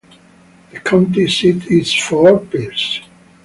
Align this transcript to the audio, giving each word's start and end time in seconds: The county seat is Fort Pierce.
The 0.71 0.79
county 0.79 1.27
seat 1.27 1.67
is 1.67 1.93
Fort 1.93 2.49
Pierce. 2.49 3.01